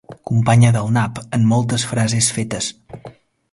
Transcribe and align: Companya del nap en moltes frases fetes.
Companya 0.29 0.71
del 0.77 0.89
nap 0.95 1.21
en 1.39 1.45
moltes 1.53 1.87
frases 1.93 2.33
fetes. 2.39 2.73